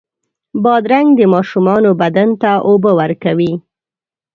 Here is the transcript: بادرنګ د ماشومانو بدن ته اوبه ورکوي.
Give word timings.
بادرنګ 0.63 1.09
د 1.19 1.21
ماشومانو 1.33 1.89
بدن 2.01 2.29
ته 2.41 2.51
اوبه 2.67 2.91
ورکوي. 2.99 3.53